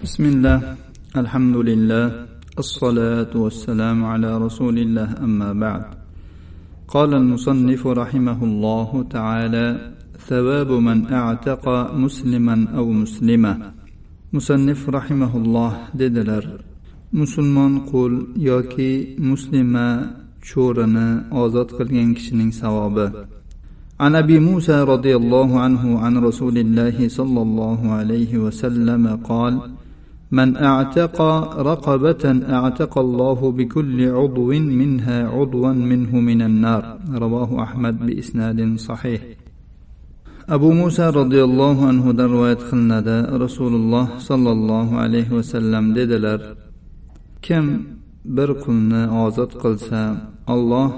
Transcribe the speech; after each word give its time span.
بسم 0.00 0.24
الله 0.24 0.58
الحمد 1.16 1.56
لله 1.56 2.06
الصلاة 2.58 3.32
والسلام 3.36 3.98
على 4.04 4.30
رسول 4.38 4.78
الله 4.78 5.08
أما 5.26 5.52
بعد. 5.52 5.84
قال 6.88 7.14
المصنف 7.14 7.86
رحمه 7.86 8.44
الله 8.44 8.90
تعالى 9.10 9.66
ثواب 10.28 10.70
من 10.72 11.12
أعتق 11.12 11.64
مسلما 11.94 12.56
أو 12.76 12.86
مسلمة. 12.92 13.52
مصنف 14.32 14.88
رحمه 14.88 15.32
الله 15.36 15.72
dedilar. 15.92 16.44
musulmon 17.12 17.84
qul 17.90 18.12
yoki 18.36 19.16
muslima 19.18 20.16
cho'rini 20.40 21.28
ozod 21.30 21.68
qilgan 21.76 22.14
kishining 22.16 22.52
savobi 22.52 23.06
عن 24.00 24.14
أبي 24.16 24.38
موسى 24.38 24.82
رضي 24.82 25.16
الله 25.16 25.60
عنه 25.60 25.98
عن 25.98 26.18
رسول 26.18 26.58
الله 26.58 27.08
صلى 27.08 27.42
الله 27.42 27.80
عليه 27.92 28.38
وسلم 28.38 29.16
قال 29.16 29.60
من 30.31 30.57
اعتق 30.57 31.21
رقبه 31.71 32.23
اعتق 32.57 32.97
الله 32.97 33.39
بكل 33.51 34.09
عضو 34.09 34.51
منها 34.81 35.17
عضوا 35.29 35.73
منه 35.91 36.11
من 36.29 36.41
النار 36.41 36.83
رواه 37.23 37.63
احمد 37.63 37.95
باسناد 38.05 38.59
صحيح 38.77 39.21
abu 40.47 40.69
muso 40.73 41.09
roziyallohu 41.09 41.89
anhudan 41.91 42.29
rivoyat 42.29 42.61
qilinadi 42.69 43.17
rasululloh 43.43 44.05
sollallohu 44.29 44.93
alayhi 45.03 45.33
vasallam 45.37 45.85
dedilar 45.97 46.39
kim 47.45 47.65
bir 48.35 48.49
qulni 48.63 49.01
ozod 49.25 49.51
qilsa 49.63 50.01
olloh 50.53 50.89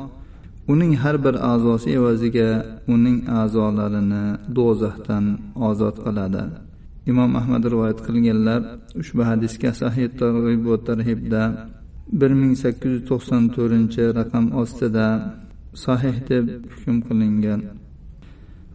uning 0.71 0.94
har 1.02 1.16
bir 1.26 1.35
a'zosi 1.52 1.88
evaziga 1.98 2.49
uning 2.94 3.17
a'zolarini 3.41 4.26
do'zaxdan 4.57 5.26
ozod 5.70 5.95
qiladi 6.05 6.44
imom 7.11 7.30
ahmad 7.41 7.62
rivoyat 7.73 7.98
qilganlar 8.06 8.61
ushbu 9.02 9.23
hadisga 9.30 9.70
sahih 9.83 10.09
targ'ib 10.20 10.62
va 10.70 10.77
tarhibda 10.88 11.43
bir 12.20 12.30
ming 12.41 12.55
sakkiz 12.62 12.91
yuz 12.95 13.02
to'qson 13.10 13.43
to'rtinchi 13.54 14.04
raqam 14.18 14.45
ostida 14.63 15.07
sahih 15.85 16.16
deb 16.30 16.45
hukm 16.73 16.96
qilingan. 17.07 17.60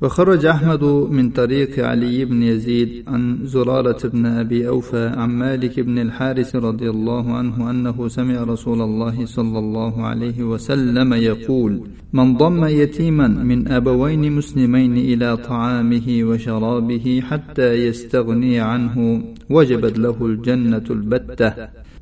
وخرج 0.02 0.45
أحمد 0.45 0.84
من 0.84 1.30
طريق 1.30 1.86
علي 1.86 2.26
بن 2.26 2.44
يزيد 2.44 3.03
عن 3.08 3.40
زرارة 3.44 4.08
بن 4.08 4.26
أبي 4.26 4.67
أوفى 4.67 5.08
عن 5.08 5.30
مالك 5.30 5.80
بن 5.80 6.00
الحارث 6.00 6.56
رضي 6.56 6.89
الله 6.89 7.34
عنه 7.34 7.70
أنه 7.70 8.08
سمع 8.08 8.44
رسول 8.44 8.81
الله 8.81 9.26
صلى 9.26 9.59
الله 9.59 10.06
عليه 10.06 10.44
وسلم 10.44 11.14
يقول 11.14 11.81
من 12.14 12.38
ضم 12.38 12.66
يتيما 12.66 13.28
من 13.28 13.67
أبوين 13.67 14.31
مسلمين 14.31 14.98
إلى 14.98 15.38
طعامه 15.38 16.08
وشرابه 16.23 17.22
حتى 17.30 17.73
يستغني 17.73 18.59
عنه 18.59 19.23
وجبت 19.50 20.00
له 20.00 20.26
الجنة 20.26 20.88
البتة. 20.89 21.54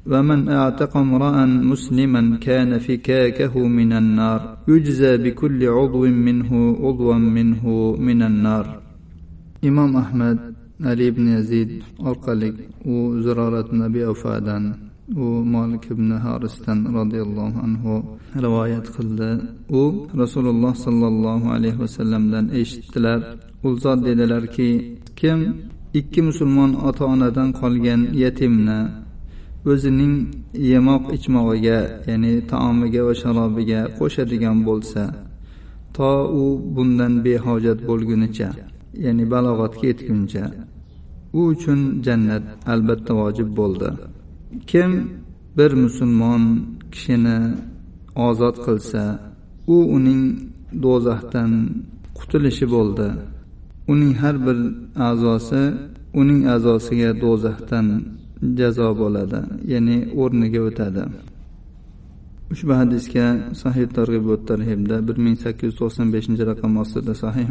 ومن 0.07 0.49
اعتق 0.49 0.97
امرا 0.97 1.45
مسلما 1.73 2.23
كان 2.47 2.79
فكاكه 2.79 3.55
من 3.79 3.93
النار 3.93 4.41
يجزى 4.69 5.13
بكل 5.17 5.61
عضو 5.77 6.03
منه 6.07 6.51
عضوا 6.85 7.15
منه 7.37 7.65
من 7.99 8.23
النار 8.23 8.67
imom 9.69 9.93
ahmad 9.97 10.39
ali 10.91 11.05
ibn 11.13 11.25
yazid 11.37 11.71
orqali 12.11 12.49
u 12.93 12.95
zirorat 13.25 13.69
nabiy 13.83 14.05
afadan 14.15 14.65
u 15.23 15.25
molik 15.55 15.85
ibn 15.95 16.11
harisdan 16.25 16.79
roziyallohu 16.99 17.59
anhu 17.67 17.95
rivoyat 18.45 18.87
qildi 18.97 19.31
u 19.81 19.83
rasululloh 20.23 20.75
sollallohu 20.87 21.47
alayhi 21.57 21.79
vasallamdan 21.85 22.45
eshitdilar 22.61 23.21
u 23.67 23.69
zot 23.83 23.99
dedilarki 24.07 24.71
kim 25.21 25.41
ikki 26.01 26.21
musulmon 26.29 26.71
ota 26.89 27.05
onadan 27.15 27.49
qolgan 27.61 28.01
yetimni 28.23 28.79
o'zining 29.72 30.16
yemoq 30.72 31.04
ichmog'iga 31.18 31.80
ya'ni 32.10 32.34
taomiga 32.52 33.02
va 33.08 33.14
sharobiga 33.22 33.80
qo'shadigan 33.98 34.58
bo'lsa 34.68 35.02
to 35.96 36.12
u 36.42 36.44
bundan 36.76 37.14
behojat 37.26 37.80
bo'lgunicha 37.90 38.50
ya'ni 39.04 39.24
balog'atga 39.34 39.86
yetguncha 39.92 40.44
u 41.38 41.40
uchun 41.54 41.80
jannat 42.06 42.44
albatta 42.74 43.12
vojib 43.22 43.50
bo'ldi. 43.60 43.90
Kim 44.70 44.92
bir 45.58 45.72
musulmon 45.84 46.44
kishini 46.94 47.40
ozod 48.28 48.56
qilsa 48.66 49.04
u 49.76 49.78
uning 49.98 50.24
do'zaxdan 50.84 51.52
qutulishi 52.18 52.66
bo'ldi. 52.76 53.08
Uning 53.92 54.14
har 54.22 54.36
bir 54.46 54.58
a'zosi 55.10 55.64
uning 56.20 56.42
a'zosiga 56.56 57.10
do'zaxdan 57.24 57.88
jazo 58.59 58.89
bo'ladi 59.01 59.41
ya'ni 59.73 59.97
o'rniga 60.23 60.61
o'tadi 60.69 61.05
ushbu 62.53 62.73
hadisga 62.81 63.27
sahih 63.63 63.87
targ'ib 63.97 64.25
va 64.31 64.37
tarhibda 64.51 64.97
bir 65.09 65.17
ming 65.25 65.37
sakkiz 65.45 65.67
yuz 65.69 65.77
to'qson 65.81 66.07
beshinchi 66.15 66.43
raqam 66.51 66.73
ostida 66.83 67.13
sahih 67.23 67.47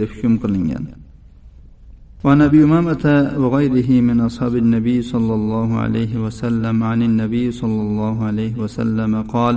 deb 0.00 0.10
hukm 0.14 0.34
qilingan 0.42 0.84
وعن 2.24 2.40
ابي 2.48 2.64
امامه 2.64 3.04
وغيره 3.42 3.90
من 4.08 4.20
اصحاب 4.28 4.54
النبي 4.56 5.02
صلى 5.12 5.34
الله 5.34 5.68
عليه 5.84 6.12
وسلم 6.24 6.76
عن 6.90 7.00
النبي 7.02 7.44
صلى 7.60 7.80
الله 7.86 8.24
عليه 8.28 8.54
وسلم 8.62 9.12
قال 9.34 9.54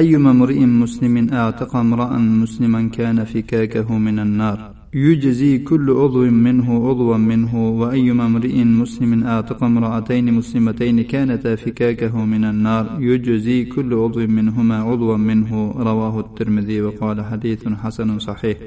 ايما 0.00 0.30
امرئ 0.30 0.60
مسلم 0.82 1.14
اعتق 1.40 1.76
امرا 1.76 2.18
مسلما 2.42 2.80
كان 2.98 3.24
فكاكه 3.24 3.98
من 4.06 4.18
النار 4.26 4.58
يجزي 4.93 5.57
كل 5.57 5.89
عضو 5.91 6.23
منه 6.25 6.89
عضوا 6.89 7.17
منه 7.17 7.69
وأيما 7.79 8.25
امرئ 8.25 8.63
مسلم 8.63 9.23
أعتق 9.23 9.63
امرأتين 9.63 10.33
مسلمتين 10.33 11.01
كانتا 11.03 11.55
فكاكه 11.55 12.25
من 12.25 12.43
النار 12.43 12.85
يجزي 12.99 13.65
كل 13.65 13.93
عضو 13.93 14.19
منهما 14.19 14.77
عضوا 14.77 15.17
منه 15.17 15.51
رواه 15.89 16.19
الترمذي 16.19 16.81
وقال 16.81 17.25
حديث 17.25 17.67
حسن 17.67 18.19
صحيح 18.19 18.57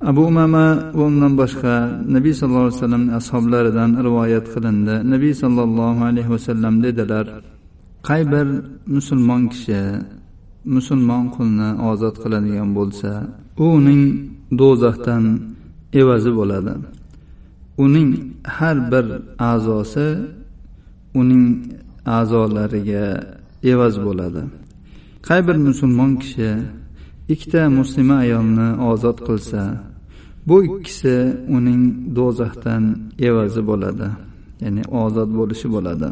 abu 0.00 0.26
umama 0.26 0.92
va 0.94 1.04
undan 1.10 1.32
boshqa 1.40 1.74
nabiy 2.16 2.34
sallallohu 2.40 2.68
alayhi 2.68 2.78
vasallamning 2.78 3.14
ashoblaridan 3.20 3.90
rivoyat 4.06 4.46
qilindi 4.54 4.94
nabiy 5.12 5.34
sollallohu 5.42 6.00
alayhi 6.08 6.30
vasallam 6.34 6.74
dedilar 6.84 7.26
qay 8.08 8.22
bir 8.32 8.46
musulmon 8.96 9.42
kishi 9.52 9.80
musulmon 10.76 11.24
qulni 11.36 11.68
ozod 11.90 12.14
qiladigan 12.22 12.70
bo'lsa 12.78 13.10
u 13.62 13.64
uning 13.78 14.02
do'zaxdan 14.60 15.24
evazi 16.00 16.30
bo'ladi. 16.38 16.74
Uning 17.84 18.10
har 18.56 18.76
bir 18.92 19.06
a'zosi 19.52 20.08
uning 21.20 21.44
a'zolariga 22.18 23.06
evaz 23.72 23.94
bo'ladi. 24.06 24.42
Qay 25.26 25.40
bir 25.48 25.56
musulmon 25.66 26.12
kishi 26.22 26.50
ikkita 27.32 27.62
muslima 27.78 28.16
ayolni 28.24 28.68
ozod 28.90 29.18
qilsa 29.28 29.62
bu 30.48 30.56
ikkisi 30.68 31.16
uning 31.56 31.82
do'zaxdan 32.16 32.82
evazi 33.28 33.62
bo'ladi 33.70 34.08
ya'ni 34.62 34.82
ozod 35.04 35.30
bo'lishi 35.38 35.68
bo'ladi. 35.74 36.08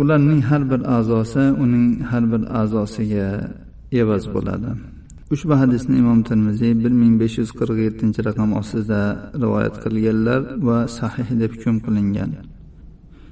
Ularning 0.00 0.40
har 0.50 0.62
bir 0.70 0.80
a'zosi 0.98 1.44
uning 1.64 1.86
har 2.10 2.24
bir 2.32 2.42
a'zosiga 2.60 3.28
evaz 4.00 4.24
bo'ladi. 4.34 4.70
Ushbu 5.34 5.54
hadisni 5.62 5.98
imom 6.02 6.20
termiziy 6.28 6.72
bir 6.82 6.92
ming 7.00 7.14
besh 7.20 7.36
yuz 7.40 7.50
qirq 7.58 7.78
yettinchi 7.86 8.20
raqam 8.28 8.50
ostida 8.60 9.00
rivoyat 9.42 9.74
qilganlar 9.84 10.40
va 10.66 10.78
sahih 10.98 11.28
deb 11.40 11.52
hukm 11.56 11.76
qilingan. 11.86 12.30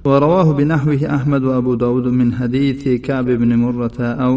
ورواه 0.07 0.53
بنحوه 0.53 1.01
أحمد 1.17 1.43
وأبو 1.43 1.75
داود 1.75 2.07
من 2.07 2.33
حديث 2.33 3.01
كعب 3.07 3.25
بن 3.25 3.55
مرة 3.55 3.99
أو 3.99 4.33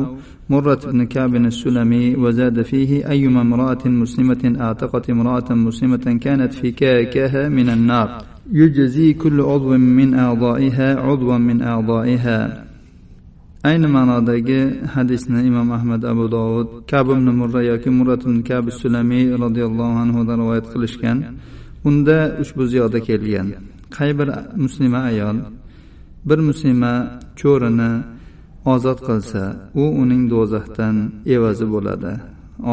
مرة 0.51 0.81
بن 0.93 1.07
كعب 1.07 1.35
السلمي 1.37 2.17
وزاد 2.17 2.63
فيه 2.63 3.11
أيما 3.11 3.41
امرأة 3.41 3.85
مسلمة 3.87 4.43
أعتقت 4.61 5.11
امرأة 5.11 5.49
مسلمة 5.51 6.19
كانت 6.25 6.53
في 6.55 6.71
كاكها 6.71 7.49
من 7.49 7.69
النار 7.69 8.09
يجزي 8.53 9.13
كل 9.13 9.41
عضو 9.41 9.77
من 9.77 10.15
أعضائها 10.15 10.89
عضوا 11.01 11.39
من 11.39 11.63
أعضائها 11.63 12.70
ayni 13.69 13.89
ma'nodagi 13.97 14.61
hadisni 14.95 15.41
imom 15.51 15.69
ahmad 15.79 16.03
abu 16.13 16.25
dovud 16.37 16.69
kab 16.91 17.07
ibn 17.15 17.27
murra 17.41 17.63
yoki 17.71 17.91
murat 17.99 18.23
ibn 18.27 18.39
kab 18.51 18.65
sulamiy 18.81 19.27
roziyallohu 19.45 19.97
anhudan 20.05 20.39
rivoyat 20.43 20.67
qilishgan. 20.73 21.19
Unda 21.89 22.19
ushbu 22.43 22.63
ziyoda 22.73 22.99
kelgan. 23.09 23.47
Qay 23.97 24.11
bir 24.19 24.29
muslima 24.65 25.01
ayol 25.11 25.37
bir 26.29 26.39
muslima 26.49 26.93
cho'rini 27.41 27.91
ozod 28.73 28.99
qilsa 29.09 29.43
u 29.83 29.85
uning 30.03 30.23
do'zaxdan 30.33 30.97
evazi 31.35 31.67
bo'ladi 31.75 32.13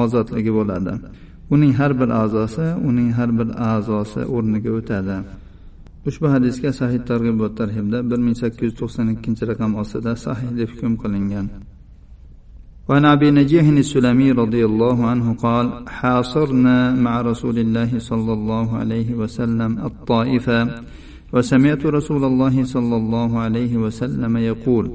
ozodligi 0.01 0.51
bo'ladi. 0.59 0.93
Uning 1.53 1.73
har 1.79 1.91
bir 1.99 2.09
a'zosi 2.23 2.67
uning 2.89 3.09
har 3.17 3.29
bir 3.39 3.49
a'zosi 3.71 4.21
o'rniga 4.35 4.71
o'tadi. 4.79 5.17
Ushbu 6.09 6.27
hadisga 6.33 6.69
sahih 6.79 6.99
targ'ib 7.09 7.37
va 7.43 7.49
tarhibda 7.59 7.99
bir 8.09 8.19
ming 8.25 8.35
sakkiz 8.41 8.63
yuz 8.67 8.75
to'qson 8.81 9.07
ikkinchi 9.15 9.43
raqam 9.51 9.71
ostida 9.81 10.13
sahih 10.25 10.49
deb 10.59 10.69
hukm 10.73 10.93
qilingan. 11.03 11.47
وعن 12.89 13.05
ابي 13.05 13.31
نجيح 13.31 13.65
السلمي 13.67 14.31
رضي 14.31 14.65
الله 14.65 14.97
عنه 15.11 15.27
قال 15.45 15.65
حاصرنا 15.97 16.77
مع 17.05 17.21
رسول 17.21 17.57
الله 17.59 17.99
صلى 17.99 18.33
الله 18.37 18.67
عليه 18.81 19.09
وسلم 19.21 19.71
الطائفه 19.89 20.59
وسمعت 21.33 21.83
رسول 21.85 22.23
الله 22.23 22.55
صلى 22.63 22.95
الله 23.01 23.39
عليه 23.39 23.73
وسلم 23.83 24.37
يقول 24.37 24.85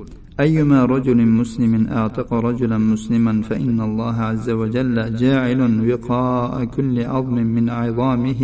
أيما 0.40 0.84
رجل 0.84 1.18
مسلم 1.40 1.86
أعتق 1.86 2.34
رجلا 2.34 2.78
مسلما 2.78 3.42
فإن 3.42 3.80
الله 3.80 4.16
عز 4.30 4.50
وجل 4.50 4.96
جاعل 5.16 5.60
وقاء 5.90 6.64
كل 6.64 7.04
عظم 7.04 7.34
من 7.34 7.70
عظامه 7.70 8.42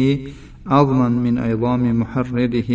عظما 0.75 1.09
من 1.09 1.39
عظام 1.39 1.83
محرره. 2.01 2.71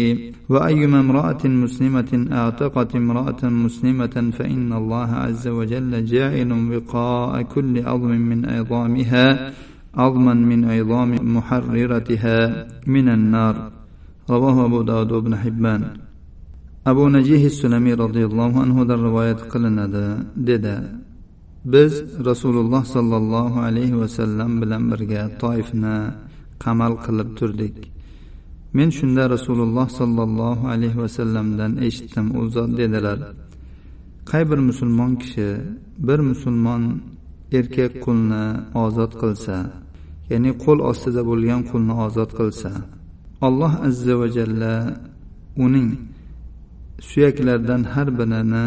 وأيما 0.49 0.99
امرأة 0.99 1.43
مسلمة 1.45 2.11
أعتقت 2.31 2.95
امرأة 2.95 3.41
مسلمة 3.65 4.15
فإن 4.37 4.73
الله 4.73 5.09
عز 5.25 5.47
وجل 5.47 6.05
جاعل 6.05 6.51
وقاء 6.71 7.41
كل 7.41 7.73
عظم 7.89 8.11
من 8.31 8.39
عظامها 8.45 9.51
عظما 9.95 10.33
من 10.33 10.59
عظام 10.65 11.11
محررتها 11.35 12.37
من 12.87 13.09
النار. 13.09 13.55
رواه 14.29 14.65
أبو 14.65 14.81
داود 14.81 15.11
وابن 15.11 15.35
حبان. 15.35 15.83
abu 16.85 17.07
najih 17.07 17.47
sulamiy 17.47 17.95
roziyallohu 17.95 18.59
anhudan 18.65 18.99
rivoyat 19.07 19.39
qilinadi 19.51 20.07
dedi 20.47 20.75
biz 21.73 21.93
rasululloh 22.29 22.83
sollallohu 22.95 23.63
alayhi 23.67 23.95
vasallam 24.03 24.59
bilan 24.61 24.91
birga 24.91 25.31
toifni 25.41 25.97
qamal 26.63 26.93
qilib 27.05 27.29
turdik. 27.39 27.75
Men 28.77 28.89
shunda 28.97 29.23
rasululloh 29.35 29.87
sollallohu 29.99 30.63
alayhi 30.73 30.97
vasallamdan 31.05 31.71
eshitdim 31.87 32.27
u 32.39 32.41
zot 32.55 32.71
dedilar. 32.79 33.19
Qay 34.29 34.43
bir 34.49 34.59
musulmon 34.69 35.11
kishi 35.21 35.49
bir 36.07 36.19
musulmon 36.29 36.83
erkak 37.57 37.93
qulni 38.05 38.45
ozod 38.85 39.11
qilsa 39.21 39.55
ya'ni 40.31 40.51
qo'l 40.63 40.79
ostida 40.91 41.21
bo'lgan 41.29 41.61
qulni 41.71 41.93
ozod 42.05 42.31
qilsa 42.39 42.71
alloh 43.47 43.73
azza 43.87 44.13
va 44.21 44.27
jalla 44.37 44.73
uning 45.65 45.89
suyaklardan 47.09 47.81
har 47.93 48.07
birini 48.19 48.65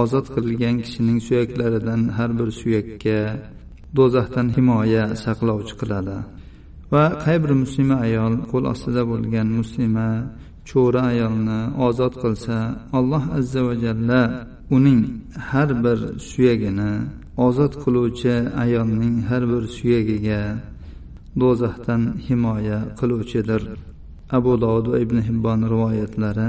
ozod 0.00 0.26
qilgan 0.34 0.76
kishining 0.84 1.18
suyaklaridan 1.26 2.00
har 2.16 2.30
bir 2.38 2.48
suyakka 2.60 3.18
do'zaxdan 3.96 4.46
himoya 4.56 5.04
saqlovchi 5.24 5.74
qiladi. 5.80 6.16
Va 6.92 7.04
qay 7.24 7.36
bir 7.42 7.52
muslima 7.62 7.96
ayol 8.06 8.34
qo'l 8.50 8.64
ostida 8.72 9.02
bo'lgan 9.10 9.48
muslima 9.60 10.08
cho'ri 10.68 11.00
ayolni 11.12 11.60
ozod 11.86 12.14
qilsa 12.22 12.56
alloh 12.98 13.24
azza 13.38 13.60
va 13.68 13.74
jalla 13.84 14.22
uning 14.76 15.00
har 15.50 15.70
bir 15.84 15.98
suyagini 16.30 16.92
ozod 17.46 17.72
qiluvchi 17.82 18.34
ayolning 18.64 19.16
har 19.28 19.42
bir 19.52 19.62
suyagiga 19.76 20.42
do'zaxdan 21.40 22.02
himoya 22.26 22.78
qiluvchidir. 22.98 23.62
Abu 24.38 24.52
dovud 24.64 24.86
va 24.92 24.98
ibn 25.04 25.18
hibbon 25.28 25.60
rivoyatlari 25.72 26.48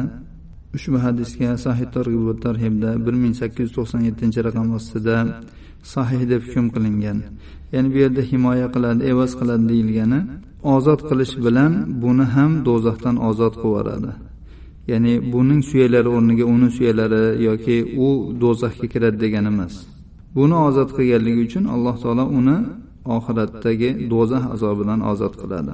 ushbu 0.78 0.98
hadisga 1.06 1.50
sahih 1.66 1.88
targ'ib 1.96 2.28
tarhibda 2.46 2.90
bir 3.06 3.16
ming 3.24 3.34
sakkiz 3.42 3.64
yuz 3.66 3.74
to'qson 3.78 4.02
yettinchi 4.08 4.40
raqam 4.48 4.68
ostida 4.78 5.18
sahih 5.94 6.22
deb 6.32 6.42
hukm 6.48 6.66
qilingan. 6.76 7.18
Ya'ni 7.74 7.88
bu 7.94 7.98
yerda 8.04 8.22
himoya 8.32 8.68
qiladi 8.76 9.02
evaz 9.12 9.32
qiladi 9.40 9.64
deyilgani 9.72 10.20
ozod 10.76 11.02
qilish 11.10 11.34
bilan 11.46 11.72
buni 12.04 12.26
ham 12.36 12.52
do'zaxdan 12.68 13.16
ozod 13.30 13.54
qilib 13.62 13.72
yuboradi. 13.72 14.12
Ya'ni 14.92 15.14
buning 15.34 15.62
suyaklari 15.70 16.10
o'rniga 16.16 16.46
uni 16.56 16.70
suyaklari 16.78 17.24
yoki 17.48 17.78
u 18.06 18.08
do'zaxga 18.44 18.88
kiradi 18.94 19.18
degani 19.24 19.50
emas. 19.54 19.74
Buni 20.38 20.56
ozod 20.68 20.90
qilganligi 20.98 21.42
uchun 21.48 21.64
alloh 21.76 21.96
taolo 22.04 22.26
uni 22.40 22.58
oxiratdagi 23.18 23.90
do'zax 24.12 24.44
azobidan 24.56 25.00
ozod 25.12 25.34
qiladi. 25.42 25.74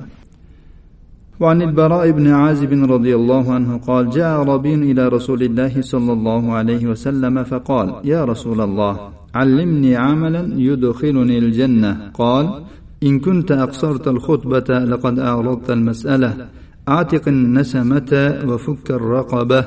وعن 1.40 1.62
البراء 1.62 2.12
بن 2.12 2.28
عازب 2.28 2.92
رضي 2.92 3.16
الله 3.16 3.54
عنه 3.54 3.78
قال 3.78 4.10
جاء 4.10 4.44
ربي 4.44 4.74
إلى 4.76 5.08
رسول 5.08 5.44
الله 5.44 5.82
صلى 5.82 6.14
الله 6.14 6.54
عليه 6.54 6.88
وسلم 6.88 7.44
فقال 7.44 7.96
يا 8.04 8.26
رسول 8.26 8.62
الله 8.62 9.10
علمني 9.36 9.96
عملا 9.96 10.54
يدخلني 10.56 11.38
الجنة. 11.38 12.12
قال 12.14 12.64
إن 13.04 13.20
كنت 13.20 13.52
أقصرت 13.52 14.08
الخطبة 14.08 14.80
لقد 14.80 15.20
أعرضت 15.20 15.72
المسألة 15.72 16.48
أعتق 16.90 17.28
النسمة 17.28 18.42
وفك 18.48 18.92
الرقبة. 18.92 19.66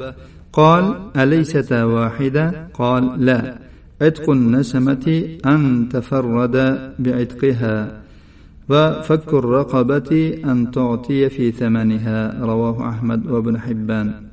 قال 0.52 0.94
أليست 1.16 1.72
واحدة؟ 1.72 2.68
قال 2.74 3.24
لا 3.24 3.58
عتق 4.02 4.30
النسمة 4.30 5.24
أن 5.46 5.88
تفرد 5.88 6.78
بعتقها. 6.98 8.01
وفك 8.71 9.29
الرقبة 9.33 10.11
أن 10.51 10.71
تعطي 10.71 11.29
في 11.29 11.51
ثمنها 11.51 12.19
رواه 12.51 12.89
أحمد 12.89 13.21
وابن 13.31 13.55
حبان 13.57 14.27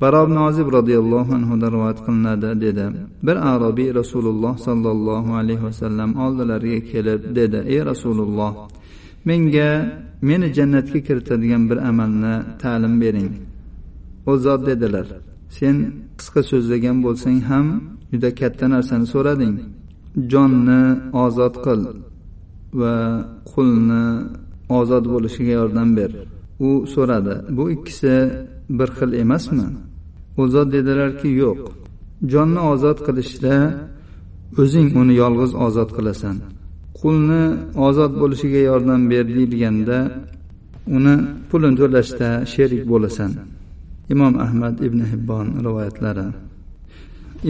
baro 0.00 0.24
ibn 0.26 0.36
ozib 0.48 0.68
roziyallohu 0.78 1.30
anhudan 1.38 1.70
rivoyat 1.74 1.98
qilinadi 2.06 2.50
dedi 2.64 2.84
bir 3.26 3.36
arobiy 3.52 3.90
rasululloh 4.00 4.54
sollallohu 4.66 5.30
alayhi 5.40 5.64
vasallam 5.68 6.10
oldilariga 6.24 6.80
kelib 6.90 7.20
dedi 7.38 7.58
ey 7.74 7.80
rasululloh 7.90 8.52
menga 9.28 9.70
meni 10.28 10.48
jannatga 10.58 11.00
kiritadigan 11.06 11.62
bir 11.70 11.78
amalni 11.90 12.34
ta'lim 12.62 12.94
bering 13.02 13.30
u 14.30 14.32
zot 14.44 14.60
dedilar 14.70 15.06
sen 15.56 15.76
qisqa 16.18 16.40
so'zlagan 16.50 16.96
bo'lsang 17.04 17.38
ham 17.50 17.66
juda 18.12 18.30
katta 18.40 18.66
narsani 18.74 19.06
so'rading 19.14 19.54
jonni 20.32 20.82
ozod 21.24 21.54
qil 21.66 21.80
Va 22.79 22.95
qulni 23.51 24.03
ozod 24.79 25.05
bo'lishiga 25.13 25.53
yordam 25.59 25.89
ber. 25.97 26.11
U 26.67 26.69
so'radi 26.93 27.35
bu 27.57 27.63
ikkisi 27.75 28.13
bir 28.77 28.89
xil 28.97 29.11
emasmi? 29.23 29.67
U 30.41 30.43
zot 30.53 30.67
dedilarki 30.75 31.29
yo'q. 31.43 31.59
Jonni 32.31 32.61
ozod 32.71 32.97
qilishda 33.05 33.55
o'zing 34.61 34.89
uni 35.01 35.13
yolg'iz 35.23 35.51
ozod 35.65 35.89
qilasan. 35.97 36.35
Qulni 36.99 37.43
ozod 37.87 38.13
bo'lishiga 38.21 38.61
yordam 38.69 39.01
ber 39.11 39.25
deyilganda 39.35 39.97
uni 40.95 41.15
pulini 41.49 41.75
to'lashda 41.79 42.29
sherik 42.53 42.83
bo'lasan. 42.91 43.31
Imom 44.13 44.33
ahmad 44.45 44.75
ibn 44.87 44.99
hibbon 45.11 45.47
rivoyatlari. 45.65 46.27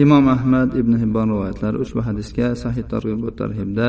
Imom 0.02 0.24
ahmad 0.36 0.68
ibn 0.80 0.92
hibbon 1.02 1.26
rivoyatlari 1.32 1.76
ushbu 1.84 2.00
hadisga 2.08 2.46
sahih 2.62 2.84
targ'ib 2.92 3.20
tarhibda 3.40 3.88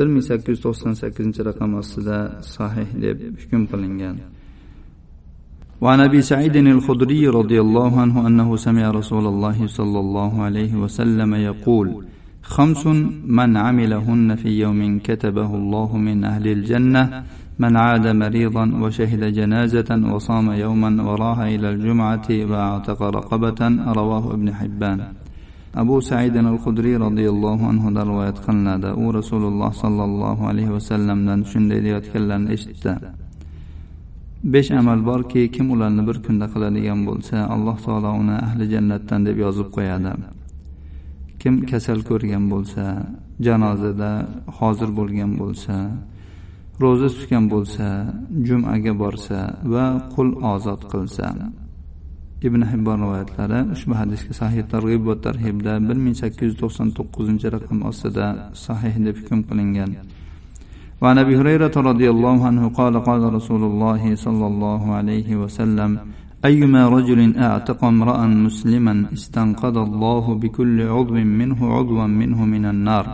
bir 0.00 0.08
ming 0.14 0.24
sakkiz 0.30 0.50
yuz 0.52 0.60
to'qson 0.66 0.92
sakkizinchi 1.02 1.40
raqam 1.50 1.70
ostida 1.80 2.18
sahih 2.56 2.88
deb 3.04 3.18
hukm 3.40 3.62
qilingan. 3.72 4.16
وعن 5.84 6.00
ابي 6.08 6.20
سعيد 6.22 6.56
الخدري 6.56 7.22
رضي 7.28 7.58
الله 7.60 8.00
عنه 8.00 8.16
انه 8.26 8.48
سمع 8.66 8.84
رسول 9.00 9.24
الله 9.32 9.58
صلى 9.66 9.98
الله 10.04 10.32
عليه 10.46 10.72
وسلم 10.82 11.30
يقول 11.34 11.86
خمس 12.42 12.86
من 13.38 13.50
عملهن 13.56 14.28
في 14.40 14.50
يوم 14.64 14.80
كتبه 14.98 15.50
الله 15.60 15.90
من 15.96 16.24
أهل 16.24 16.44
الجنه 16.56 17.24
من 17.58 17.76
عاد 17.76 18.06
مريضا 18.22 18.64
وشهد 18.82 19.22
جنازه 19.38 19.90
وصام 20.12 20.46
يوما 20.64 20.90
وراح 21.02 21.38
إلى 21.38 21.70
الجمعه 21.70 22.28
واعتق 22.50 23.00
رقبه 23.02 23.60
رواه 23.98 24.24
ابن 24.34 24.54
حبان 24.54 25.00
abu 25.74 26.02
saidin 26.02 26.44
al 26.44 26.58
hudriy 26.58 26.96
roziyallohu 27.06 27.64
anhudan 27.72 28.06
rivoyat 28.10 28.38
qilinadi. 28.46 28.90
U 29.04 29.14
rasululloh 29.18 29.72
sollallohu 29.82 30.42
alayhi 30.50 30.72
vasallamdan 30.76 31.40
shunday 31.50 31.78
deyayotganlarini 31.84 32.48
eshitdi. 32.56 32.92
Besh 34.52 34.70
amal 34.70 35.00
borki 35.10 35.42
kim 35.54 35.66
ularni 35.74 36.02
bir 36.08 36.16
kunda 36.26 36.46
qiladigan 36.54 37.00
bo'lsa 37.08 37.36
alloh 37.54 37.76
taolo 37.86 38.10
uni 38.22 38.36
ahli 38.46 38.64
jannatdan 38.74 39.20
deb 39.28 39.36
yozib 39.44 39.68
qo'yadi. 39.76 40.12
Kim 41.40 41.54
kasal 41.70 42.00
ko'rgan 42.10 42.44
bo'lsa 42.52 42.84
janozada 43.46 44.10
hozir 44.58 44.90
bo'lgan 44.98 45.32
bo'lsa 45.40 45.74
ro'za 46.82 47.08
tutgan 47.16 47.44
bo'lsa 47.54 47.86
jumaga 48.46 48.92
borsa 49.02 49.38
va 49.72 49.84
qul 50.14 50.28
ozod 50.54 50.82
qilsa. 50.92 51.26
ibn 52.47 52.61
hibbon 52.71 52.97
rivoyatlari 53.03 53.59
ushbu 53.75 53.93
hadisga 54.01 54.33
sahih 54.41 54.63
targ'ib 54.73 55.01
va 55.09 55.15
tarhibda 55.27 55.73
bir 55.87 55.97
ming 56.05 56.15
sakkiz 56.21 56.45
yuz 56.49 56.57
to'qson 56.63 56.87
to'qqizinchi 56.97 57.47
raqam 57.55 57.79
ostida 57.89 58.25
sahih 58.65 58.93
deb 59.05 59.15
hukm 59.21 59.39
qilingan 59.49 59.91
وعن 61.01 61.17
ابي 61.23 61.33
هريره 61.39 61.75
رضي 61.91 62.07
الله 62.13 62.37
عنه 62.49 62.63
قال 62.79 62.93
قال 63.09 63.21
رسول 63.37 63.63
الله 63.69 64.03
صلى 64.15 64.45
الله 64.51 64.81
عليه 64.97 65.29
وسلم 65.41 65.91
ايما 66.49 66.81
رجل 66.97 67.19
اعتق 67.47 67.83
امرا 67.83 68.25
مسلما 68.47 69.05
استنقذ 69.13 69.75
الله 69.87 70.25
بكل 70.41 70.77
عضو 70.95 71.13
منه 71.41 71.59
عضوا 71.75 72.07
منه 72.21 72.39
من 72.45 72.65
النار 72.73 73.05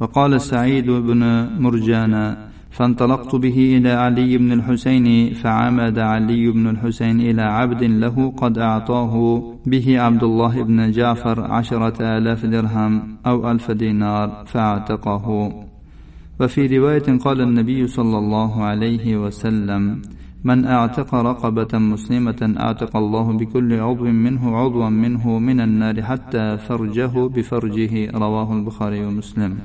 وقال 0.00 0.40
سعيد 0.40 0.88
بن 0.90 1.22
مرجانا 1.64 2.24
فانطلقت 2.71 3.35
به 3.35 3.77
إلى 3.77 3.89
علي 3.89 4.37
بن 4.37 4.51
الحسين 4.51 5.33
فعمد 5.33 5.99
علي 5.99 6.51
بن 6.51 6.67
الحسين 6.67 7.21
إلى 7.21 7.41
عبد 7.41 7.83
له 7.83 8.31
قد 8.37 8.57
أعطاه 8.57 9.43
به 9.65 9.99
عبد 9.99 10.23
الله 10.23 10.63
بن 10.63 10.91
جعفر 10.91 11.51
عشرة 11.51 12.17
آلاف 12.17 12.45
درهم 12.45 13.17
أو 13.25 13.51
ألف 13.51 13.71
دينار 13.71 14.43
فاعتقه. 14.45 15.53
وفي 16.39 16.77
رواية 16.77 17.17
قال 17.25 17.41
النبي 17.41 17.87
صلى 17.87 18.17
الله 18.17 18.63
عليه 18.63 19.17
وسلم 19.17 20.01
من 20.43 20.65
اعتق 20.65 21.15
رقبة 21.15 21.77
مسلمة 21.77 22.55
اعتق 22.59 22.97
الله 22.97 23.37
بكل 23.37 23.79
عضو 23.79 24.05
منه 24.05 24.57
عضوا 24.57 24.89
منه 24.89 25.39
من 25.39 25.59
النار 25.59 26.01
حتى 26.01 26.57
فرجه 26.57 27.27
بفرجه. 27.27 28.11
رواه 28.17 28.53
البخاري 28.53 29.05
ومسلم. 29.05 29.57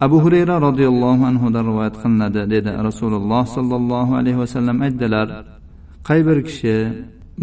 Abu 0.00 0.16
hurayra 0.24 0.60
roziyallohu 0.66 1.22
anhudan 1.30 1.64
rivoyat 1.70 1.96
qilinadi 2.02 2.42
dedi. 2.54 2.70
Rasululloh 2.88 3.42
sollallohu 3.56 4.12
alayhi 4.20 4.38
vasallam 4.44 4.76
aytdilar 4.86 5.26
qay 6.08 6.20
bir 6.28 6.38
kishi 6.48 6.76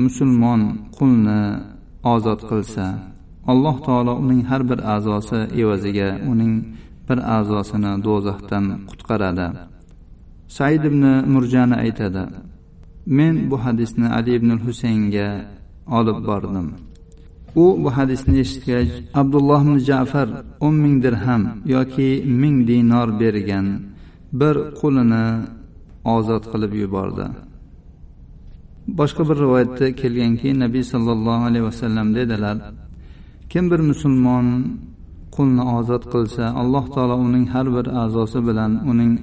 musulmon 0.04 0.62
qulni 0.98 1.42
ozod 2.14 2.42
qilsa 2.52 2.86
alloh 3.52 3.76
taolo 3.88 4.14
uning 4.24 4.42
har 4.50 4.62
bir 4.70 4.80
a'zosi 4.96 5.40
evaziga 5.62 6.10
uning 6.32 6.54
bir 7.08 7.18
a'zosini 7.38 7.92
do'zaxdan 8.06 8.66
qutqaradi. 8.90 9.48
Said 10.58 10.84
ibn 10.90 11.04
murjani 11.34 11.76
aytadi 11.86 12.24
men 13.18 13.36
bu 13.50 13.58
hadisni 13.66 14.08
ali 14.18 14.32
ibn 14.40 14.52
husaynga 14.64 15.30
olib 15.98 16.20
bordim. 16.30 16.68
U 17.56 17.66
bu 17.84 17.90
hadisni 17.98 18.40
eshitgach 18.44 18.92
abdulloh 19.22 19.62
ibn 19.66 19.78
jafar 19.90 20.28
o'n 20.66 20.76
ming 20.84 20.96
dirham 21.04 21.44
yoki 21.76 22.10
ming 22.42 22.58
dinor 22.70 23.10
bergan 23.22 23.68
bir 24.40 24.56
qulini 24.80 25.26
ozod 26.16 26.44
qilib 26.52 26.74
yubordi. 26.82 27.26
Boshqa 29.00 29.24
bir 29.30 29.38
rivoyatda 29.44 29.88
kelganki 30.02 30.50
nabiy 30.64 30.84
sollallohu 30.94 31.44
alayhi 31.50 31.66
vasallam 31.70 32.08
dedilar 32.18 32.58
kim 33.52 33.66
bir 33.72 33.82
musulmon 33.92 34.48
qulni 35.36 35.64
ozod 35.78 36.04
qilsa 36.14 36.44
alloh 36.62 36.86
taolo 36.94 37.16
uning 37.28 37.46
har 37.54 37.68
bir 37.76 37.86
a'zosi 38.04 38.40
bilan 38.48 38.72
uning 38.92 39.14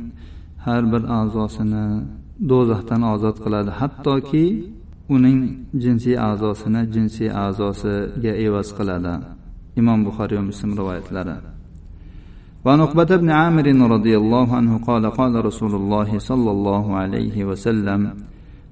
har 0.66 0.82
bir 0.92 1.02
a'zosini 1.18 1.87
do'zaxdan 2.50 3.02
ozod 3.14 3.37
qiladi. 3.44 3.70
Hattoki 3.80 4.44
ونين 5.08 5.64
جنسي 5.74 6.14
uning 6.14 6.14
jinsiy 6.14 6.18
a'zosini 6.18 6.92
jinsiy 6.92 7.30
a'zosiga 7.30 8.32
evaz 8.46 8.68
qiladi. 8.78 9.14
Imom 9.76 10.06
ومسلم 10.06 10.74
va 10.76 11.00
muslim 11.00 11.40
وعن 12.64 12.80
ونقبه 12.80 13.16
بن 13.16 13.30
عامر 13.30 13.66
رضي 13.90 14.16
الله 14.16 14.56
عنه 14.56 14.78
قال 14.78 15.10
قال 15.10 15.44
رسول 15.44 15.74
الله 15.74 16.18
صلى 16.18 16.50
الله 16.50 16.96
عليه 16.96 17.44
وسلم 17.44 18.14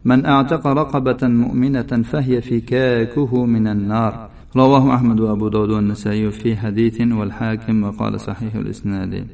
من 0.05 0.27
اعتق 0.27 0.67
رقبه 0.67 1.29
مؤمنه 1.29 2.03
فهي 2.11 2.41
فكاكه 2.41 3.45
من 3.45 3.67
النار 3.67 4.29
رواه 4.57 4.95
احمد 4.95 5.21
وابو 5.21 5.49
داود 5.49 5.71
والنسائي 5.71 6.31
في 6.31 6.57
حديث 6.57 7.01
والحاكم 7.01 7.83
وقال 7.85 8.21
صحيح 8.21 8.55
الاسناد 8.55 9.27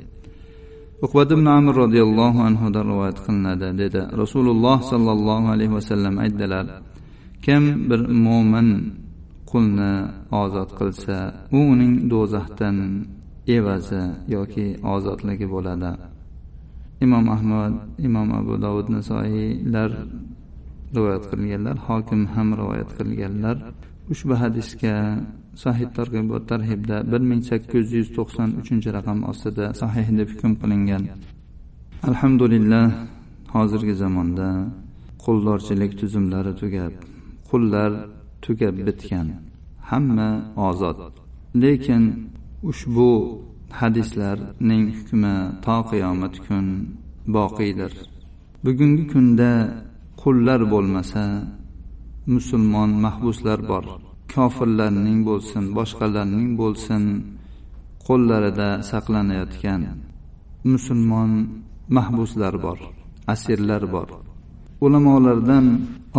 عقبه 1.03 1.25
بن 1.25 1.49
عامر 1.49 1.77
رضي 1.77 2.03
الله 2.03 2.43
عنه 2.43 2.71
دروات 2.71 3.19
قلنا 3.19 3.55
ده 3.55 4.11
رسول 4.15 4.47
الله 4.51 4.81
صلى 4.81 5.13
الله 5.13 5.49
عليه 5.49 5.69
وسلم 5.69 6.21
ادلال 6.21 6.92
kim 7.45 7.65
bir 7.91 8.01
mo'min 8.25 8.69
qulni 9.51 9.93
ozod 10.43 10.71
qilsa 10.79 11.17
u 11.57 11.59
uning 11.73 11.95
do'zaxdan 12.13 12.77
evazi 13.57 14.05
yoki 14.35 14.67
ozodligi 14.95 15.47
bo'ladi. 15.55 15.91
Imom 17.05 17.27
ahmad 17.37 17.73
imom 18.07 18.29
abu 18.41 18.55
dovud 18.65 18.89
nasoiylar 18.97 19.91
rivoyat 20.97 21.25
qilganlar 21.31 21.77
hokim 21.89 22.23
ham 22.35 22.49
rivoyat 22.61 22.91
qilganlar. 22.99 23.57
Ushbu 24.13 24.35
hadisga 24.43 24.95
sahih 25.65 25.89
targ'ibot 25.97 26.43
tarhibda 26.53 26.97
bir 27.13 27.23
ming 27.31 27.43
sakkiz 27.51 27.87
yuz 27.97 28.09
to'qson 28.17 28.49
uchinchi 28.61 28.89
raqam 28.97 29.19
ostida 29.31 29.67
sahih 29.83 30.07
deb 30.19 30.29
hukm 30.33 30.53
qilingan. 30.63 31.03
Alhamdulillah 32.09 32.87
hozirgi 33.55 33.95
zamonda 34.03 34.49
quldorchilik 35.25 35.93
tuzumlari 36.01 36.53
tugab 36.63 36.93
qullar 37.53 37.93
tugab 38.45 38.77
bitgan. 38.87 39.29
Hamma 39.91 40.31
ozod. 40.69 40.99
Lekin 41.63 42.03
ushbu 42.71 43.11
hadislarning 43.81 44.85
hukmi 44.97 45.35
to 45.65 45.77
qiyomat 45.91 46.35
kun 46.47 46.67
boqiydir. 47.35 47.93
Bugungi 48.65 49.05
kunda 49.13 49.53
qullar 50.23 50.61
bo'lmasa 50.73 51.25
musulmon 52.35 52.91
mahbuslar 53.05 53.61
bor. 53.71 53.85
Kofirlarning 54.35 55.19
bo'lsin 55.29 55.65
boshqalarning 55.77 56.51
bo'lsin 56.61 57.03
qo'llarida 58.07 58.69
saqlanayotgan 58.91 59.83
musulmon 60.73 61.31
mahbuslar 61.97 62.55
bor 62.65 62.79
asirlar 63.35 63.83
bor. 63.95 64.09
Ulamolardan 64.85 65.67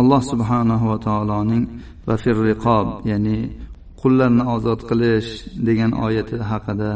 alloh 0.00 0.22
subhanahu 0.32 0.84
va 0.90 0.98
taoloning 1.06 1.64
va 2.06 2.14
firriqob 2.24 2.86
ya'ni 3.10 3.38
qullarni 4.00 4.44
ozod 4.54 4.80
qilish 4.90 5.30
degan 5.66 5.92
oyati 6.06 6.36
haqida 6.50 6.92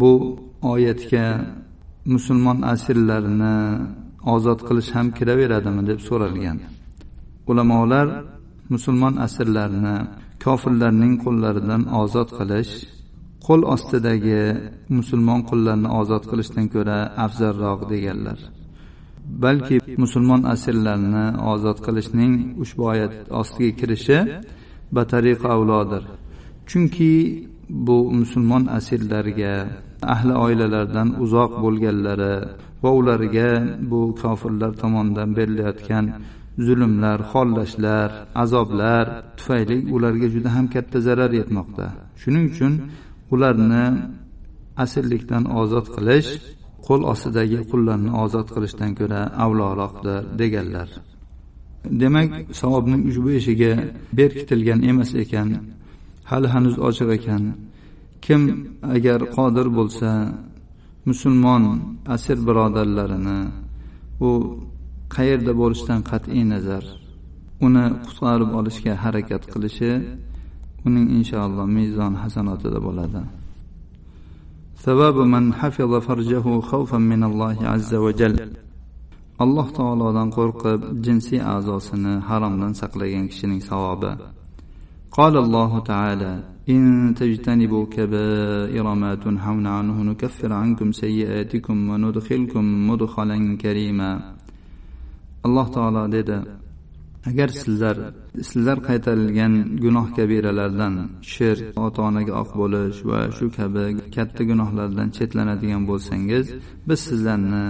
bu 0.00 0.12
oyatga 0.72 1.26
musulmon 2.14 2.58
asirlarini 2.72 3.56
ozod 4.34 4.60
qilish 4.68 4.90
ham 4.96 5.06
kiraveradimi 5.16 5.82
deb 5.90 6.00
so'ralgan. 6.08 6.58
Ulamolar 7.50 8.06
musulmon 8.72 9.14
asirlarni 9.26 9.96
kofirlarning 10.44 11.14
qo'llaridan 11.24 11.82
ozod 12.02 12.28
qilish 12.38 12.72
qo'l 13.46 13.62
ostidagi 13.74 14.42
musulmon 14.96 15.40
qullarni 15.50 15.88
ozod 16.00 16.24
qilishdan 16.30 16.66
ko'ra 16.74 16.98
afzalroq 17.24 17.80
deganlar. 17.92 18.38
Balki 19.44 19.76
musulmon 20.02 20.42
asirlarni 20.54 21.26
ozod 21.52 21.78
qilishning 21.86 22.32
ushbu 22.62 22.82
oyat 22.92 23.14
ostiga 23.40 23.72
kirishi 23.80 24.18
batariq 24.96 25.40
avlodir. 25.54 26.02
Chunki 26.68 27.12
bu 27.86 27.98
musulmon 28.20 28.64
asirlarga 28.78 29.54
ahli 30.14 30.34
oilalardan 30.44 31.08
uzoq 31.24 31.52
bo'lganlari 31.62 32.34
va 32.82 32.90
ularga 33.00 33.50
bu 33.90 34.00
kofirlar 34.22 34.72
tomonidan 34.82 35.30
berilayotgan 35.38 36.04
zulmlar 36.66 37.18
xollashlar 37.32 38.08
azoblar 38.42 39.04
tufayli 39.38 39.76
ularga 39.94 40.28
juda 40.34 40.50
ham 40.56 40.66
katta 40.74 40.98
zarar 41.06 41.30
yetmoqda. 41.40 41.86
Shuning 42.20 42.44
uchun 42.52 42.72
ularni 43.34 43.84
asirlikdan 44.84 45.44
ozod 45.60 45.86
qilish 45.96 46.30
qo'l 46.88 47.02
ostidagi 47.12 47.58
qullarni 47.70 48.10
ozod 48.22 48.48
qilishdan 48.54 48.90
ko'ra 49.00 49.20
avloroqdir 49.44 50.20
deganlar. 50.40 50.88
Demak 52.02 52.30
savobning 52.60 53.02
ushbu 53.10 53.30
eshigi 53.38 53.72
berkitilgan 54.18 54.80
emas 54.90 55.10
ekan 55.22 55.48
hali 56.30 56.48
hanuz 56.54 56.76
ochiq 56.88 57.08
ekan. 57.18 57.42
Kim 58.24 58.42
agar 58.96 59.20
qodir 59.36 59.66
bo'lsa 59.78 60.10
musulmon 61.08 61.62
asir 62.14 62.38
birodarlarini 62.48 63.40
u 64.28 64.30
qayerda 65.16 65.52
bo'lishidan 65.60 66.00
qat'iy 66.10 66.44
nazar 66.52 66.84
uni 67.66 67.84
qutqarib 68.06 68.50
olishga 68.58 68.92
harakat 69.04 69.42
qilishi 69.52 69.92
uning 70.86 71.06
inshaalloh 71.18 71.66
mezon 71.78 72.12
hasanotida 72.22 72.78
bo'ladi. 72.86 73.20
ثواب 74.84 75.16
من 75.16 75.52
حفظ 75.52 75.94
فرجه 75.94 76.60
خوفا 76.60 76.98
من 76.98 77.22
الله 77.24 77.66
عز 77.66 77.94
وجل. 77.94 78.36
alloh 79.44 79.66
taolodan 79.78 80.28
qo'rqib 80.38 80.80
jinsiy 81.04 81.40
a'zosini 81.54 82.14
haromdan 82.28 82.72
saqlagan 82.80 83.24
kishining 83.30 83.62
savobi 83.70 84.12
قال 85.12 85.36
الله 85.36 85.78
تعالى 85.78 86.32
إن 86.68 87.14
تجتنبوا 87.14 87.84
كبائر 87.90 88.94
ما 88.94 89.14
تنهون 89.14 89.66
عنه 89.66 90.02
نكفر 90.02 90.52
عنكم 90.52 90.92
سيئاتكم 90.92 91.88
وندخلكم 91.88 92.90
مدخلا 92.90 93.56
كريما. 93.56 94.12
alloh 95.46 95.66
taolo 95.74 96.08
dedi 96.08 96.38
agar 97.29 97.49
sizlar 97.61 97.97
sizlar 98.49 98.77
qaytarilgan 98.89 99.53
gunoh 99.83 100.07
kabiralardan 100.17 100.93
shirk 101.33 101.63
ota 101.85 101.99
onaga 102.09 102.33
oq 102.41 102.51
bo'lish 102.61 102.99
va 103.09 103.19
shu 103.37 103.45
kabi 103.57 103.83
katta 104.15 104.41
gunohlardan 104.51 105.07
chetlanadigan 105.17 105.83
bo'lsangiz 105.89 106.45
biz 106.87 106.99
sizlarni 107.09 107.65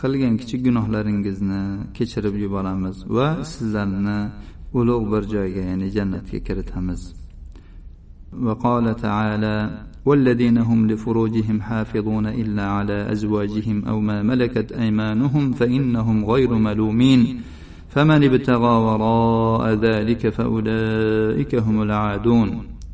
qilgan 0.00 0.34
kichik 0.40 0.60
gunohlaringizni 0.68 1.62
kechirib 1.96 2.34
yuboramiz 2.44 2.96
va 3.16 3.28
sizlarni 3.54 4.18
ulug' 4.78 5.06
bir 5.12 5.22
joyga 5.34 5.62
ya'ni 5.70 5.88
jannatga 5.96 6.38
kiritamiz 6.48 7.02
وقال 8.48 8.86
تعالى 8.96 9.56
والذين 10.08 10.58
هم 10.58 10.80
لفروجهم 10.90 11.56
حافظون 11.68 12.26
إلا 12.26 12.64
على 12.76 13.12
أزواجهم 13.12 13.84
أو 13.84 14.00
ما 14.00 14.22
ملكت 14.22 14.72
أيمانهم 14.72 15.44
فإنهم 15.52 16.24
غير 16.24 16.50
ملومين 16.54 17.20
فمن 17.92 18.24
ابتغى 18.24 18.74
وراء 18.86 19.74
ذلك 19.74 20.28
فأولئك 20.28 21.54
هم 21.54 21.82
العادون 21.82 22.48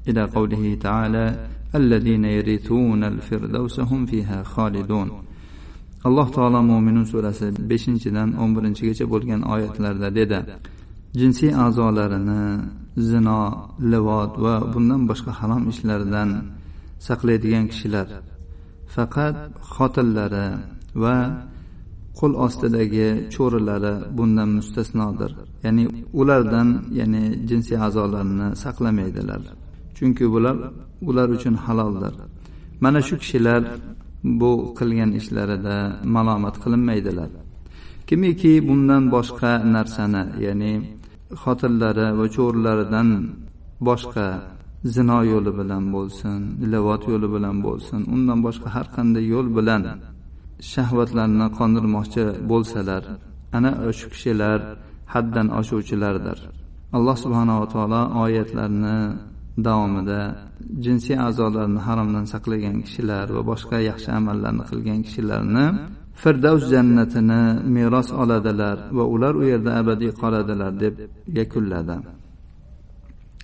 إلى 0.08 0.22
قوله 0.24 0.64
تعالى 0.80 1.48
الذين 1.74 2.24
يرثون 2.24 3.04
الفردوس 3.04 3.80
هم 3.80 4.06
فيها 4.06 4.42
خالدون 4.42 5.10
alloh 6.08 6.28
taolo 6.36 6.60
mo'minun 6.70 7.06
surasi 7.12 7.46
beshinchidan 7.70 8.28
o'n 8.42 8.50
birinchigacha 8.56 9.04
bo'lgan 9.12 9.40
oyatlarda 9.54 10.08
dedi 10.18 10.38
jinsiy 11.20 11.52
a'zolarini 11.64 12.42
zino 13.10 13.40
livot 13.92 14.32
va 14.44 14.54
bundan 14.72 15.02
boshqa 15.10 15.32
harom 15.40 15.62
ishlardan 15.72 16.30
saqlaydigan 17.06 17.64
kishilar 17.72 18.06
faqat 18.94 19.36
xotillari 19.74 20.48
va 21.02 21.16
qo'l 22.19 22.33
ostidagi 22.45 23.07
cho'rilari 23.33 23.93
bundan 24.17 24.49
mustasnodir. 24.57 25.31
Ya'ni 25.65 25.83
ulardan 26.21 26.69
ya'ni 26.99 27.23
jinsiy 27.49 27.77
a'zolarini 27.87 28.47
saqlamaydilar. 28.63 29.41
Chunki 29.97 30.25
bular 30.33 30.57
ular 31.09 31.27
uchun 31.37 31.55
haloldir. 31.65 32.13
Mana 32.83 32.99
shu 33.07 33.15
kishilar 33.23 33.61
bu 34.39 34.51
qilgan 34.77 35.11
ishlarida 35.19 35.75
malomat 36.15 36.55
qilinmaydilar. 36.63 37.29
Kimiki 38.07 38.53
bundan 38.67 39.03
boshqa 39.15 39.51
narsani 39.75 40.23
ya'ni 40.45 40.73
xotinlari 41.41 42.07
va 42.19 42.25
cho'rilaridan 42.35 43.09
boshqa 43.87 44.27
zino 44.95 45.19
yo'li 45.31 45.51
bilan 45.59 45.83
bo'lsin 45.95 46.39
ilovat 46.65 47.03
yo'li 47.11 47.27
bilan 47.35 47.57
bo'lsin 47.65 47.99
undan 48.15 48.39
boshqa 48.45 48.67
har 48.75 48.87
qanday 48.95 49.25
yo'l 49.33 49.47
bilan 49.57 49.81
shahvatlarni 50.72 51.46
qondirmoqchi 51.58 52.24
bo'lsalar 52.50 53.02
ana 53.56 53.70
shu 53.98 54.06
kishilar 54.14 54.58
haddan 55.14 55.46
oshuvchilardir 55.60 56.38
alloh 56.96 57.16
subhanava 57.24 57.66
taolo 57.74 58.02
oyatlarni 58.24 58.98
davomida 59.66 60.20
jinsiy 60.84 61.16
a'zolarni 61.26 61.80
haromdan 61.86 62.24
saqlagan 62.32 62.76
kishilar 62.86 63.26
va 63.36 63.42
boshqa 63.50 63.78
yaxshi 63.90 64.10
amallarni 64.18 64.64
qilgan 64.70 64.98
kishilarni 65.06 65.66
firdavs 66.22 66.64
jannatini 66.72 67.42
meros 67.76 68.08
oladilar 68.22 68.76
va 68.96 69.04
ular 69.14 69.34
u 69.42 69.44
yerda 69.52 69.70
abadiy 69.80 70.12
qoladilar 70.20 70.72
deb 70.82 70.94
yakunladi 71.38 71.98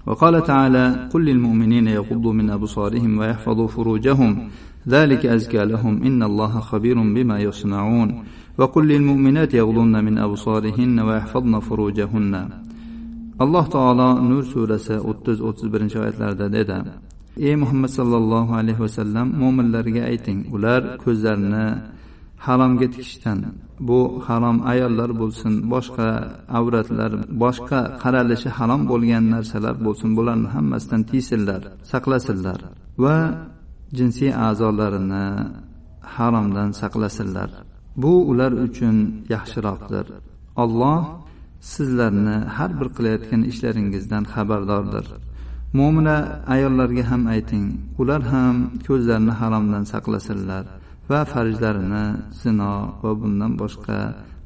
وقال 0.09 0.35
تعالى 0.51 0.85
قل 1.13 1.21
للمؤمنين 1.29 1.87
يغضوا 1.99 2.33
من 2.33 2.51
أبصارهم 2.51 3.19
ويحفظوا 3.19 3.69
فروجهم 3.75 4.31
ذلك 4.89 5.27
أزكى 5.27 5.65
لهم 5.65 6.03
إن 6.03 6.23
الله 6.23 6.61
خبير 6.61 6.97
بما 7.17 7.37
يصنعون 7.39 8.25
وقل 8.59 8.89
للمؤمنات 8.89 9.55
يغضن 9.55 10.05
من 10.05 10.19
أبصارهن 10.19 11.01
ويحفظن 11.01 11.61
فروجهن 11.61 12.35
alloh 13.45 13.65
taolo 13.75 14.09
nur 14.31 14.45
surasi 14.53 14.97
o'ttiz 15.11 15.39
o'ttiz 15.49 15.67
birinchi 15.75 15.97
oyatlarda 16.03 16.47
dedi 16.57 16.77
ey 17.49 17.55
muhammad 17.63 17.91
sollallohu 17.99 18.53
alayhi 18.61 18.81
vasallam 18.87 19.27
mo'minlarga 19.43 20.03
ayting 20.13 20.39
ular 20.55 20.81
ko'zlarini 21.05 21.67
haromga 22.47 22.87
tikishdan 22.95 23.39
bu 23.89 24.01
harom 24.27 24.59
ayollar 24.73 25.11
bo'lsin 25.23 25.53
boshqa 25.73 26.09
avratlar 26.59 27.13
boshqa 27.45 27.81
qaralishi 28.03 28.49
harom 28.59 28.83
bo'lgan 28.91 29.25
narsalar 29.35 29.75
bo'lsin 29.87 30.11
bularni 30.19 30.49
hammasidan 30.57 31.03
tiysinlar 31.11 31.63
saqlasinlar 31.93 32.59
va 33.05 33.17
jinsiy 33.98 34.32
a'zolarini 34.48 35.26
haromdan 36.16 36.70
saqlasinlar. 36.82 37.50
Bu 38.04 38.14
ular 38.32 38.52
uchun 38.68 38.96
yaxshiroqdir. 39.34 40.06
Olloh 40.64 41.02
sizlarni 41.74 42.38
har 42.56 42.72
bir 42.80 42.88
qilayotgan 42.98 43.42
ishlaringizdan 43.52 44.24
xabardordir. 44.34 45.06
Mo'mina 45.80 46.18
ayollarga 46.56 47.04
ham 47.12 47.24
ayting 47.36 47.66
ular 48.02 48.22
ham 48.34 48.56
ko'zlarini 48.88 49.34
haromdan 49.42 49.84
saqlasinlar 49.94 50.64
va 51.10 51.20
farjlarini 51.34 52.06
zino 52.42 52.74
va 53.04 53.12
bundan 53.22 53.52
boshqa 53.62 53.98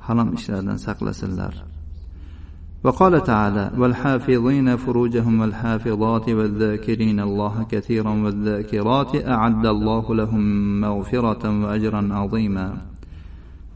harom 0.06 0.30
ishlardan 0.38 0.78
saqlasinlar. 0.88 1.54
وقال 2.85 3.23
تعالى 3.23 3.71
والحافظين 3.79 4.77
فروجهم 4.77 5.41
والحافظات 5.41 6.29
والذاكرين 6.29 7.21
الله 7.21 7.67
كثيرا 7.73 8.11
والذاكرات 8.25 9.13
أعد 9.27 9.67
الله 9.67 10.15
لهم 10.15 10.43
مغفرة 10.81 11.45
وأجرا 11.63 12.03
عظيما 12.13 12.67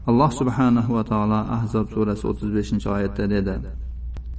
alloh 0.09 0.31
subhanahu 0.41 0.89
va 0.97 1.03
taolo 1.11 1.39
ahzob 1.57 1.85
surasi 1.93 2.23
o'ttiz 2.29 2.49
beshinchi 2.57 2.87
oyatda 2.95 3.25
dedi 3.35 3.55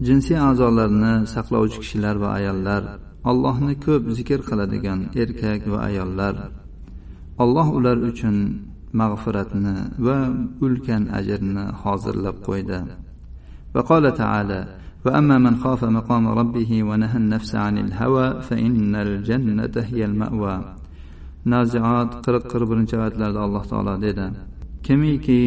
jinsiy 0.06 0.38
a'zolarni 0.48 1.14
saqlovchi 1.34 1.78
kishilar 1.82 2.16
va 2.24 2.28
ayollar 2.38 2.82
allohni 3.30 3.74
ko'p 3.86 4.02
zikr 4.18 4.40
qiladigan 4.48 5.00
erkak 5.22 5.60
va 5.72 5.78
ayollar 5.88 6.34
alloh 7.42 7.66
ular 7.78 7.96
uchun 8.10 8.36
mag'firatni 9.00 9.76
va 10.06 10.18
ulkan 10.66 11.02
ajrni 11.18 11.64
hozirlab 11.82 12.36
qo'ydi 12.48 12.78
وقال 13.74 14.14
تعالى 14.14 14.60
وأما 15.04 15.38
من 15.38 15.56
خاف 15.56 15.84
مقام 15.84 16.28
ربه 16.28 16.82
ونهى 16.82 17.16
النفس 17.16 17.54
عن 17.54 17.78
الهوى 17.78 18.42
فإن 18.42 18.94
الجنة 18.94 19.74
هي 19.76 20.04
المأوى 20.04 20.56
نازعات 21.44 22.10
قرق 22.26 22.42
قرب 22.52 22.70
oyatlarda 22.70 23.40
alloh 23.46 23.64
taolo 23.70 23.94
dedi 24.02 24.26
kimiki 24.82 25.42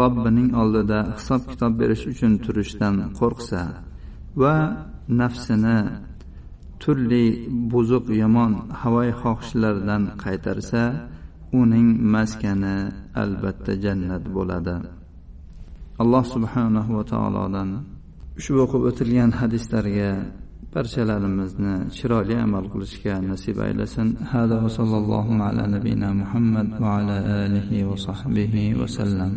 robbining 0.00 0.50
oldida 0.62 0.98
hisob 1.18 1.42
kitob 1.50 1.72
berish 1.80 2.04
uchun 2.12 2.32
turishdan 2.44 2.94
qo'rqsa 3.18 3.60
va 4.42 4.54
nafsini 5.20 5.78
turli 6.82 7.24
buzuq 7.72 8.06
yomon 8.22 8.52
havoyi 8.80 9.12
xohishlardan 9.22 10.02
qaytarsa 10.22 10.82
uning 11.60 11.88
maskani 12.14 12.76
albatta 13.22 13.72
jannat 13.84 14.24
bo'ladi 14.36 14.76
alloh 16.01 16.23
subhanahu 16.35 16.91
va 16.97 17.03
taolodan 17.13 17.69
ushbu 18.39 18.57
o'qib 18.65 18.81
o'tilgan 18.89 19.31
hadislarga 19.39 20.11
barchalarimizni 20.73 21.75
chiroyli 21.97 22.35
amal 22.45 22.65
qilishga 22.73 23.13
nasib 23.31 23.57
aylasin. 23.67 24.07
Hada 24.31 24.55
va 24.63 24.69
sallallohu 24.77 25.41
ala 25.47 25.63
nabiyina 25.75 26.09
muhammad 26.21 26.67
va 26.81 26.89
ala 26.99 27.17
alihi 27.43 27.85
va 27.89 27.97
sahbihi 28.07 28.63
vasallam 28.81 29.31